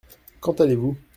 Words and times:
Quand 0.39 0.59
allez-vous? 0.61 0.97